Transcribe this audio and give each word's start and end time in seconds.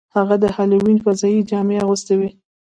هغه 0.15 0.35
د 0.43 0.45
هالووین 0.55 0.97
فضايي 1.05 1.41
جامې 1.49 1.75
اغوستې 1.83 2.13
وې 2.19 2.29